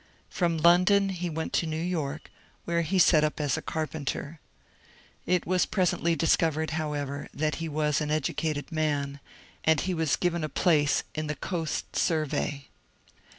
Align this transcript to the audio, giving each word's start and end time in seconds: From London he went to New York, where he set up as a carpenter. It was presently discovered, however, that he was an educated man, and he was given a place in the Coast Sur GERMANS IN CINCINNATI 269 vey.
From 0.31 0.57
London 0.57 1.09
he 1.09 1.29
went 1.29 1.53
to 1.53 1.67
New 1.67 1.75
York, 1.79 2.31
where 2.65 2.81
he 2.81 2.97
set 2.97 3.23
up 3.23 3.39
as 3.39 3.55
a 3.55 3.61
carpenter. 3.61 4.39
It 5.27 5.45
was 5.45 5.67
presently 5.67 6.15
discovered, 6.15 6.71
however, 6.71 7.27
that 7.35 7.57
he 7.57 7.69
was 7.69 8.01
an 8.01 8.09
educated 8.09 8.71
man, 8.71 9.19
and 9.63 9.79
he 9.81 9.93
was 9.93 10.15
given 10.15 10.43
a 10.43 10.49
place 10.49 11.03
in 11.13 11.27
the 11.27 11.35
Coast 11.35 11.95
Sur 11.95 12.25
GERMANS 12.25 12.31
IN 12.31 12.31
CINCINNATI 12.31 12.31
269 12.31 12.63
vey. 12.65 12.69